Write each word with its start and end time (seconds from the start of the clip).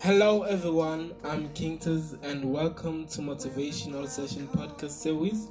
Hello, 0.00 0.42
everyone. 0.42 1.14
I'm 1.24 1.48
King 1.54 1.78
Tez, 1.78 2.14
and 2.22 2.52
welcome 2.52 3.06
to 3.06 3.22
Motivational 3.22 4.06
Session 4.06 4.46
Podcast 4.48 4.90
Series. 4.90 5.48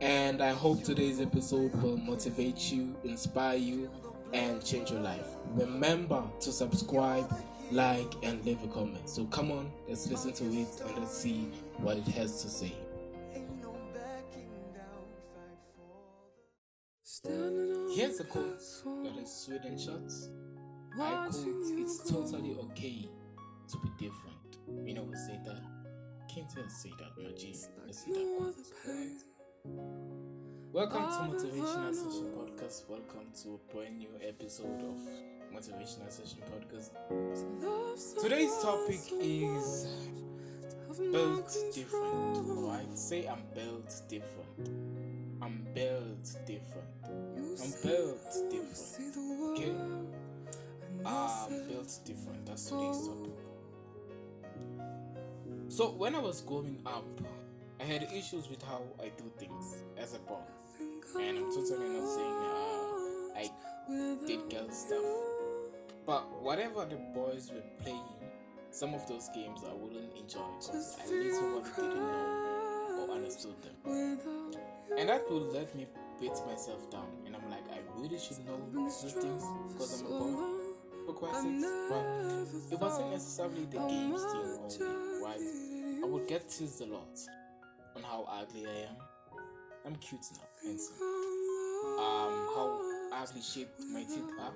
And 0.00 0.40
I 0.40 0.50
hope 0.50 0.84
today's 0.84 1.20
episode 1.20 1.74
will 1.82 1.96
motivate 1.96 2.70
you, 2.70 2.94
inspire 3.02 3.56
you, 3.56 3.90
and 4.32 4.64
change 4.64 4.92
your 4.92 5.00
life. 5.00 5.26
Remember 5.54 6.22
to 6.40 6.52
subscribe, 6.52 7.28
like, 7.72 8.12
and 8.22 8.44
leave 8.44 8.62
a 8.62 8.68
comment. 8.68 9.08
So 9.08 9.24
come 9.24 9.50
on, 9.50 9.72
let's 9.88 10.08
listen 10.08 10.32
to 10.34 10.44
it 10.44 10.80
and 10.86 10.96
let's 10.98 11.18
see 11.18 11.50
what 11.78 11.96
it 11.96 12.06
has 12.08 12.40
to 12.42 12.48
say. 12.48 12.72
Here's 17.96 18.20
a 18.20 18.24
quote 18.24 18.60
that 18.84 19.16
is 19.20 19.32
Sweden. 19.32 19.76
I 21.00 21.26
quote, 21.28 21.34
it's 21.78 22.08
totally 22.08 22.56
okay 22.60 23.08
to 23.68 23.76
be 23.78 23.90
different. 23.98 24.86
You 24.86 24.94
know, 24.94 25.02
we 25.02 25.14
say 25.14 25.38
that. 25.44 25.60
Can't 26.34 26.48
tell 26.48 26.66
say 26.70 26.90
that, 26.98 27.22
my 27.22 27.30
G. 27.36 27.54
Let's 27.84 28.02
see 28.02 28.12
that. 28.12 28.54
Right. 28.86 29.08
Welcome 30.72 31.02
to 31.02 31.36
Motivational 31.36 31.94
Session 31.94 32.32
Podcast. 32.34 32.88
Welcome 32.88 33.26
to 33.42 33.60
a 33.60 33.74
brand 33.74 33.98
new 33.98 34.08
episode 34.26 34.80
of 34.80 34.96
Motivational 35.54 36.10
Session 36.10 36.38
Podcast. 36.50 36.92
Today's 38.22 38.56
topic 38.62 39.00
is 39.20 39.86
built 41.12 41.54
different. 41.74 42.38
Right? 42.46 42.98
Say 42.98 43.26
I'm 43.28 43.42
built 43.54 43.92
different. 44.08 44.70
I'm 45.42 45.66
built 45.74 46.24
different. 46.46 46.88
I'm 47.04 47.72
built 47.82 48.50
different. 48.50 49.16
Okay? 49.50 49.74
I'm 51.00 51.06
ah, 51.06 51.46
built 51.68 51.98
different. 52.04 52.46
That's 52.46 52.64
today's 52.64 53.06
topic. 53.06 53.37
So 55.78 55.90
when 55.90 56.16
I 56.16 56.18
was 56.18 56.40
growing 56.40 56.80
up, 56.84 57.04
I 57.78 57.84
had 57.84 58.02
issues 58.12 58.50
with 58.50 58.60
how 58.64 58.82
I 58.98 59.12
do 59.16 59.30
things 59.38 59.84
as 59.96 60.12
a 60.12 60.18
boy. 60.18 60.42
And 61.20 61.38
I'm 61.38 61.54
totally 61.54 61.88
not 61.90 62.08
saying 62.16 62.38
uh, 62.42 63.38
I 63.38 64.26
did 64.26 64.50
girl 64.50 64.68
stuff. 64.72 65.04
But 66.04 66.42
whatever 66.42 66.84
the 66.84 66.96
boys 67.14 67.52
were 67.54 67.62
playing, 67.80 68.02
some 68.72 68.92
of 68.92 69.06
those 69.06 69.28
games 69.32 69.60
I 69.70 69.72
wouldn't 69.72 70.18
enjoy 70.18 70.40
because 70.58 70.96
I 71.00 71.06
literally 71.12 71.62
didn't 71.76 71.94
know 71.94 73.06
or 73.08 73.14
understood 73.14 73.54
them. 73.62 74.18
And 74.98 75.08
that 75.08 75.30
would 75.30 75.52
let 75.52 75.72
me 75.76 75.86
beat 76.20 76.34
myself 76.44 76.90
down. 76.90 77.06
And 77.24 77.36
I'm 77.36 77.48
like, 77.48 77.70
I 77.70 77.78
really 77.94 78.18
should 78.18 78.44
know 78.44 78.58
these 78.74 79.12
things 79.12 79.44
because 79.68 80.00
I'm 80.00 80.06
a 80.08 80.10
boy. 80.10 80.64
For 81.06 81.14
Christ's 81.14 81.42
sake. 81.44 81.62
But 81.88 82.72
it 82.72 82.80
wasn't 82.80 83.10
necessarily 83.12 83.64
the 83.66 83.78
games 83.78 84.24
thing 84.24 84.42
only, 84.42 85.17
right? 85.28 85.40
I 86.02 86.06
would 86.06 86.26
get 86.28 86.48
teased 86.48 86.80
a 86.80 86.86
lot 86.86 87.18
on 87.96 88.02
how 88.02 88.26
ugly 88.30 88.66
I 88.66 88.88
am. 88.88 88.96
I'm 89.86 89.96
cute 89.96 90.20
now, 90.32 90.48
handsome. 90.62 90.94
Um, 91.98 92.32
how 92.54 92.80
ugly 93.12 93.42
shaped 93.42 93.80
my 93.92 94.02
teeth 94.02 94.30
are, 94.40 94.54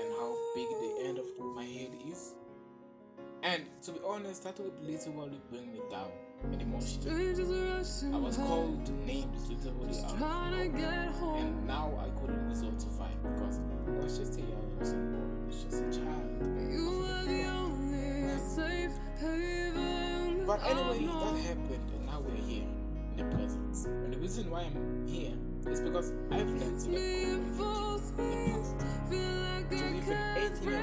and 0.00 0.08
how 0.18 0.34
big 0.54 0.68
the 0.68 1.04
end 1.06 1.18
of 1.18 1.26
my 1.54 1.64
head 1.64 1.90
is. 2.10 2.34
And 3.42 3.64
to 3.82 3.92
be 3.92 4.00
honest, 4.06 4.44
that 4.44 4.58
would 4.60 4.72
literally 4.82 5.40
bring 5.50 5.72
me 5.72 5.80
down 5.90 6.10
emotionally. 6.60 7.30
I 8.12 8.18
was 8.18 8.36
called 8.36 9.06
names 9.06 9.48
literally 9.48 9.98
out 10.04 10.14
and 11.38 11.66
now 11.66 11.92
I 11.98 12.20
couldn't 12.20 12.48
resort 12.48 12.78
to 12.80 12.86
fight 12.86 13.22
because 13.22 13.60
I 13.86 13.90
was 14.02 14.18
just 14.18 14.38
a 14.38 14.40
young 14.42 14.72
innocent 14.76 15.12
boy. 15.12 15.46
Was 15.46 15.64
just 15.64 15.82
a 15.82 15.90
child. 15.90 16.30
But 20.46 20.60
anyway, 20.64 21.06
that 21.06 21.36
happened, 21.46 21.90
and 21.94 22.06
now 22.06 22.20
we're 22.20 22.44
here 22.44 22.64
in 22.64 23.16
the 23.16 23.24
present. 23.36 23.86
And 23.86 24.12
the 24.12 24.18
reason 24.18 24.50
why 24.50 24.62
I'm 24.62 25.06
here 25.06 25.36
is 25.70 25.80
because 25.80 26.12
I've 26.30 26.48
learned 26.48 26.80
to 26.80 26.90
let 26.90 27.56
go 27.56 27.94
of 27.94 28.18
my 28.18 29.62
thinking 29.70 30.08
in 30.08 30.10
the 30.10 30.10
past. 30.10 30.10
So 30.10 30.10
if 30.10 30.10
an 30.10 30.36
18 30.36 30.68
year 30.68 30.82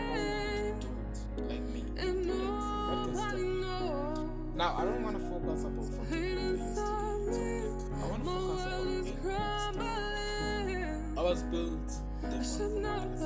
old 0.72 0.82
dude 0.82 0.97
like 1.44 1.62
me 1.74 1.84
can 1.96 2.24
do 2.24 2.34
it, 2.34 2.36
what 2.36 3.06
can 3.06 3.16
stop 3.16 3.34
me? 3.36 3.48
Now, 4.56 4.76
I 4.76 4.86
don't 4.86 5.04
want 5.04 5.18
to 5.18 5.24
focus 5.30 5.64
about 5.64 5.86
forgiving 5.86 6.58
yesterday. 6.58 7.70
I 7.94 8.10
want 8.10 8.24
to 8.24 8.30
focus 8.30 8.64
on 8.66 9.04
being 9.04 9.18
I 11.18 11.22
was 11.22 11.44
built 11.44 11.92
different 12.30 13.20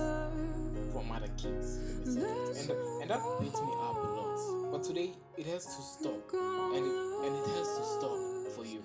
from 0.92 1.12
other 1.12 1.28
kids. 1.38 1.78
And, 2.06 2.72
and 3.02 3.10
that 3.10 3.22
beat 3.40 3.54
me 3.54 3.74
up 3.80 3.96
a 3.96 4.08
lot. 4.16 4.72
But 4.72 4.84
today, 4.84 5.14
it 5.38 5.46
has 5.48 5.66
to 5.66 5.82
stop. 5.82 6.34
And 6.34 6.86
it, 6.86 6.94
and 7.26 7.36
it 7.36 7.48
has 7.48 7.68
to 7.78 7.84
stop 7.96 8.20
for 8.56 8.66
you. 8.66 8.84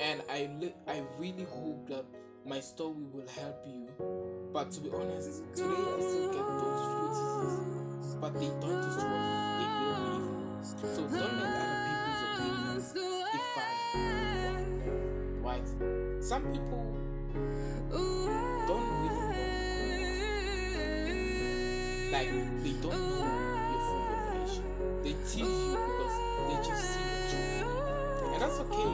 And 0.00 0.22
I, 0.28 0.50
li- 0.60 0.74
I 0.88 1.02
really 1.18 1.44
hope 1.44 1.88
that 1.88 2.04
my 2.44 2.60
story 2.60 3.06
will 3.12 3.26
help 3.28 3.64
you. 3.66 3.88
But 4.56 4.70
to 4.70 4.80
be 4.80 4.88
honest, 4.88 5.44
today 5.54 5.68
I 5.68 6.00
still 6.00 6.32
get 6.32 6.46
those 6.46 6.80
few 6.88 7.08
teasers, 7.12 8.08
but 8.18 8.32
they 8.40 8.48
don't 8.48 8.80
destroy 8.80 9.18
me. 9.20 9.28
They 9.60 9.68
will 9.84 10.00
leave. 10.16 10.64
So 10.64 11.02
don't 11.02 11.36
let 11.36 11.52
other 11.60 11.80
people's 11.84 12.22
opinions 12.32 12.88
define 13.36 13.80
you. 13.92 14.96
Right? 15.44 15.68
Some 16.24 16.44
people 16.50 16.86
don't 18.66 18.86
really 19.02 19.12
know. 19.12 19.36
Like 22.12 22.30
they 22.62 22.74
don't 22.80 22.96
know 22.96 23.28
your 23.72 23.82
full 23.84 24.04
revelation. 24.08 24.64
They 25.02 25.14
tease 25.28 25.36
you 25.36 25.76
because 25.76 26.16
they 26.48 26.56
just 26.66 26.84
see 26.94 27.08
truth. 27.60 28.32
And 28.32 28.40
that's 28.40 28.58
okay 28.60 28.88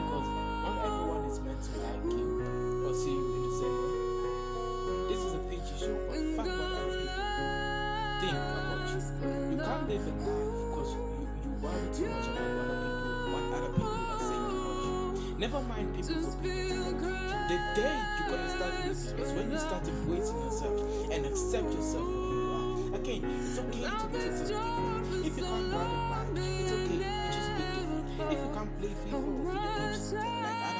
too 11.92 12.08
much 12.08 12.24
about 12.24 12.48
what 12.56 12.68
other 12.72 12.88
people, 12.88 13.28
what 13.32 13.44
other 13.52 13.72
people 13.72 13.92
are 13.92 14.18
saying 14.18 14.48
about 14.48 15.20
you. 15.20 15.36
Never 15.38 15.60
mind 15.60 15.94
people's 15.94 16.34
opinions. 16.34 17.02
The 17.48 17.58
day 17.76 17.96
you're 18.16 18.28
gonna 18.30 18.48
start 18.48 18.72
living 18.80 19.20
is 19.20 19.32
when 19.32 19.46
you 19.52 19.58
start 19.58 19.88
embracing 19.88 20.40
yourself 20.40 20.80
and 21.12 21.26
accept 21.26 21.68
yourself 21.74 22.06
for 22.08 22.16
who 22.16 22.32
you 22.32 22.48
are. 22.48 22.96
Again, 22.96 23.22
it's 23.44 23.58
okay 23.58 23.84
to 23.84 24.06
be 24.08 24.18
different. 24.18 25.26
If 25.26 25.36
you 25.36 25.44
can't 25.44 25.72
ride 25.72 25.92
a 25.92 26.00
bike, 26.08 26.32
it's 26.32 26.72
okay. 26.72 26.96
You 26.96 27.28
just 27.28 27.50
be 27.52 27.64
different. 27.76 28.04
If 28.32 28.38
you 28.40 28.50
can't 28.56 28.72
play 28.78 28.88
FIFA 28.88 29.12
or 29.12 29.20
video 29.52 29.70
games 29.76 30.12
like 30.12 30.32
boys, 30.32 30.71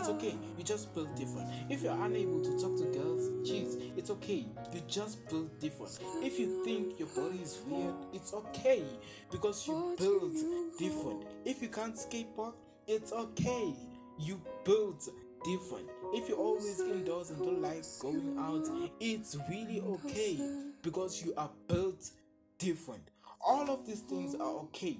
it's 0.00 0.08
okay. 0.08 0.34
You 0.56 0.64
just 0.64 0.94
build 0.94 1.14
different. 1.14 1.48
If 1.68 1.82
you're 1.82 2.04
unable 2.04 2.42
to 2.42 2.58
talk 2.58 2.76
to 2.78 2.84
girls, 2.84 3.28
jeez, 3.46 3.92
it's 3.98 4.10
okay. 4.10 4.46
You 4.72 4.80
just 4.88 5.28
build 5.28 5.58
different. 5.60 5.98
If 6.22 6.38
you 6.38 6.64
think 6.64 6.98
your 6.98 7.08
body 7.08 7.38
is 7.42 7.58
weird, 7.66 7.94
it's 8.14 8.32
okay 8.32 8.82
because 9.30 9.66
you 9.66 9.94
build 9.98 10.32
different. 10.78 11.24
If 11.44 11.60
you 11.60 11.68
can't 11.68 11.94
skateboard, 11.94 12.54
it's 12.86 13.12
okay. 13.12 13.74
You 14.18 14.40
build 14.64 15.02
different. 15.44 15.88
If 16.14 16.28
you're 16.28 16.38
always 16.38 16.80
indoors 16.80 17.30
and 17.30 17.38
don't 17.38 17.60
like 17.60 17.84
going 18.00 18.38
out, 18.38 18.66
it's 19.00 19.36
really 19.50 19.82
okay 19.82 20.38
because 20.82 21.22
you 21.22 21.34
are 21.36 21.50
built 21.68 22.10
different. 22.58 23.02
All 23.42 23.70
of 23.70 23.86
these 23.86 24.00
things 24.00 24.34
are 24.34 24.54
okay. 24.64 24.98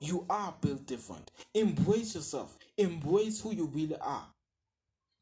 You 0.00 0.24
are 0.30 0.54
built 0.60 0.86
different. 0.86 1.30
Embrace 1.54 2.14
yourself. 2.14 2.56
Embrace 2.76 3.40
who 3.40 3.52
you 3.52 3.66
really 3.66 3.96
are. 4.00 4.26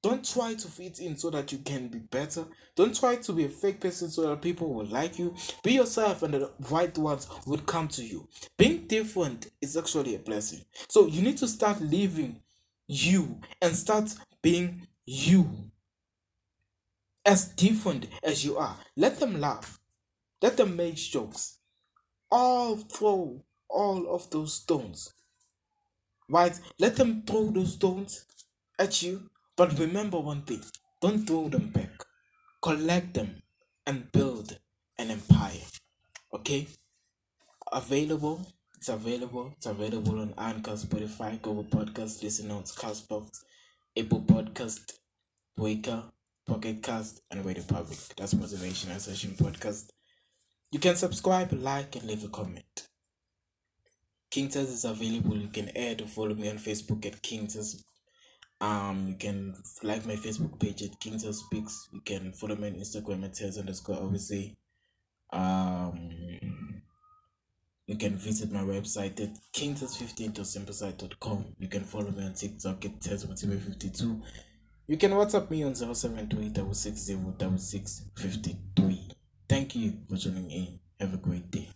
Don't 0.02 0.24
try 0.24 0.54
to 0.54 0.68
fit 0.68 1.00
in 1.00 1.16
so 1.16 1.30
that 1.30 1.50
you 1.50 1.58
can 1.58 1.88
be 1.88 1.98
better. 1.98 2.44
Don't 2.76 2.94
try 2.94 3.16
to 3.16 3.32
be 3.32 3.44
a 3.44 3.48
fake 3.48 3.80
person 3.80 4.08
so 4.08 4.22
that 4.28 4.40
people 4.40 4.72
will 4.72 4.86
like 4.86 5.18
you. 5.18 5.34
Be 5.64 5.72
yourself 5.72 6.22
and 6.22 6.34
the 6.34 6.50
right 6.70 6.96
ones 6.96 7.26
would 7.46 7.66
come 7.66 7.88
to 7.88 8.04
you. 8.04 8.28
Being 8.56 8.86
different 8.86 9.50
is 9.60 9.76
actually 9.76 10.14
a 10.14 10.20
blessing. 10.20 10.60
So 10.88 11.06
you 11.06 11.22
need 11.22 11.38
to 11.38 11.48
start 11.48 11.80
living 11.80 12.40
you 12.86 13.40
and 13.60 13.74
start 13.74 14.14
being 14.42 14.86
you. 15.04 15.50
As 17.24 17.46
different 17.48 18.06
as 18.22 18.44
you 18.44 18.58
are. 18.58 18.76
Let 18.96 19.18
them 19.18 19.40
laugh. 19.40 19.80
Let 20.40 20.56
them 20.56 20.76
make 20.76 20.94
jokes. 20.94 21.58
All 22.30 22.76
throw 22.76 23.42
all 23.76 24.08
of 24.08 24.30
those 24.30 24.54
stones. 24.54 25.12
Right? 26.28 26.58
Let 26.78 26.96
them 26.96 27.22
throw 27.26 27.50
those 27.50 27.74
stones 27.74 28.24
at 28.78 29.02
you. 29.02 29.30
But 29.56 29.78
remember 29.78 30.18
one 30.18 30.42
thing 30.42 30.62
don't 31.00 31.26
throw 31.26 31.48
them 31.48 31.68
back. 31.68 31.90
Collect 32.62 33.14
them 33.14 33.42
and 33.86 34.10
build 34.10 34.58
an 34.98 35.10
empire. 35.10 35.66
Okay? 36.32 36.66
Available. 37.70 38.40
It's 38.76 38.88
available. 38.88 39.52
It's 39.56 39.66
available 39.66 40.20
on 40.20 40.34
Anchor, 40.38 40.72
Spotify, 40.72 41.40
Google 41.40 41.64
Podcast, 41.64 42.22
Listen 42.22 42.48
Notes, 42.48 42.74
Castbox, 42.74 43.40
Apple 43.96 44.22
Podcast, 44.22 44.92
Breaker, 45.56 46.04
Pocket 46.46 46.82
Cast, 46.82 47.22
and 47.30 47.44
Radio 47.44 47.64
Public. 47.64 47.98
That's 48.16 48.34
Motivational 48.34 49.00
Session 49.00 49.32
Podcast. 49.32 49.90
You 50.72 50.78
can 50.78 50.96
subscribe, 50.96 51.52
like, 51.52 51.96
and 51.96 52.04
leave 52.04 52.24
a 52.24 52.28
comment. 52.28 52.88
King 54.36 54.50
Tez 54.50 54.68
is 54.68 54.84
available. 54.84 55.34
You 55.34 55.48
can 55.48 55.74
add 55.74 56.02
or 56.02 56.08
follow 56.08 56.34
me 56.34 56.50
on 56.50 56.58
Facebook 56.58 57.06
at 57.06 57.22
King 57.22 57.46
Tez. 57.46 57.82
Um, 58.60 59.08
you 59.08 59.14
can 59.14 59.54
like 59.82 60.04
my 60.04 60.16
Facebook 60.16 60.60
page 60.60 60.82
at 60.82 61.00
King 61.00 61.18
Tez 61.18 61.38
Speaks. 61.38 61.88
You 61.90 62.02
can 62.02 62.32
follow 62.32 62.54
me 62.54 62.68
on 62.68 62.74
Instagram 62.74 63.24
at 63.24 63.32
Tez 63.32 63.56
underscore 63.56 63.96
obviously. 63.96 64.54
Um, 65.32 66.82
you 67.86 67.96
can 67.96 68.18
visit 68.18 68.52
my 68.52 68.60
website 68.60 69.18
at 69.22 69.38
kingtez15.simplesite.com. 69.54 71.56
You 71.58 71.68
can 71.68 71.84
follow 71.84 72.10
me 72.10 72.26
on 72.26 72.34
TikTok 72.34 72.84
at 72.84 73.00
tezmotive52. 73.00 74.20
You 74.86 74.98
can 74.98 75.12
WhatsApp 75.12 75.50
me 75.50 75.64
on 75.64 75.74
0728 75.74 76.58
Thank 79.48 79.76
you 79.76 79.94
for 80.06 80.18
tuning 80.18 80.50
in. 80.50 80.78
Have 81.00 81.14
a 81.14 81.16
great 81.16 81.50
day. 81.50 81.70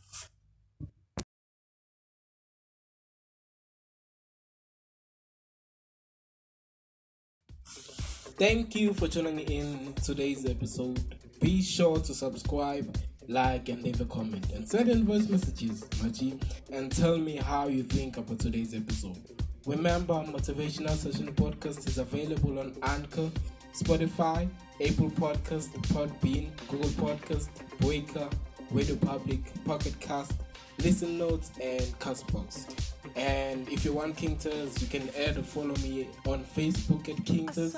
Thank 8.40 8.74
you 8.74 8.94
for 8.94 9.06
tuning 9.06 9.38
in 9.38 9.92
today's 10.02 10.46
episode. 10.46 10.98
Be 11.42 11.60
sure 11.60 11.98
to 11.98 12.14
subscribe, 12.14 12.96
like, 13.28 13.68
and 13.68 13.82
leave 13.82 14.00
a 14.00 14.06
comment, 14.06 14.50
and 14.54 14.66
send 14.66 14.88
in 14.88 15.04
voice 15.04 15.28
messages, 15.28 15.84
Machi, 16.02 16.40
and 16.72 16.90
tell 16.90 17.18
me 17.18 17.36
how 17.36 17.68
you 17.68 17.82
think 17.82 18.16
about 18.16 18.38
today's 18.38 18.72
episode. 18.74 19.18
Remember, 19.66 20.14
Motivational 20.14 20.96
Session 20.96 21.30
Podcast 21.34 21.86
is 21.86 21.98
available 21.98 22.58
on 22.58 22.74
Anchor, 22.82 23.30
Spotify, 23.74 24.48
Apple 24.82 25.10
Podcast, 25.10 25.68
Podbean, 25.92 26.48
Google 26.68 26.88
Podcast, 26.92 27.50
Breaker, 27.80 28.26
Radio 28.70 28.96
Public, 28.96 29.40
Pocket 29.66 30.00
Cast, 30.00 30.32
Listen 30.78 31.18
Notes, 31.18 31.50
and 31.62 31.82
Castbox. 31.98 32.94
And 33.16 33.68
if 33.68 33.84
you 33.84 33.92
want 33.92 34.16
King 34.16 34.38
you 34.44 34.86
can 34.86 35.10
add 35.16 35.36
or 35.36 35.42
follow 35.42 35.74
me 35.76 36.08
on 36.26 36.44
Facebook 36.44 37.08
at 37.08 37.24
King 37.26 37.48
You 37.56 37.72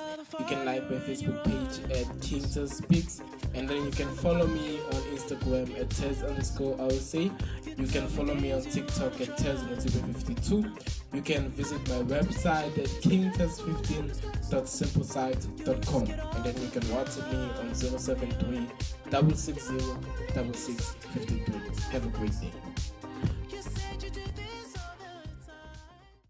can 0.46 0.64
like 0.64 0.88
my 0.90 0.96
Facebook 0.98 1.42
page 1.44 1.80
at 1.96 2.06
King 2.20 2.42
Speaks. 2.42 3.22
And 3.54 3.68
then 3.68 3.84
you 3.84 3.90
can 3.90 4.08
follow 4.16 4.46
me 4.46 4.80
on 4.80 5.02
Instagram 5.16 5.78
at 5.78 5.90
Tez 5.90 6.22
underscore 6.22 6.74
RC. 6.76 7.30
You 7.78 7.86
can 7.86 8.08
follow 8.08 8.34
me 8.34 8.52
on 8.52 8.62
TikTok 8.62 9.20
at 9.20 9.36
Tez52. 9.38 10.64
You 11.12 11.22
can 11.22 11.50
visit 11.50 11.86
my 11.88 12.02
website 12.02 12.78
at 12.78 12.88
kingtez15.simplesite.com. 13.02 16.02
And 16.02 16.44
then 16.44 16.62
you 16.62 16.68
can 16.68 16.82
WhatsApp 16.82 17.32
me 17.32 17.50
on 17.60 17.74
073 17.74 18.66
660 19.36 19.78
6653. 20.52 21.92
Have 21.92 22.06
a 22.06 22.08
great 22.08 22.40
day. 22.40 22.71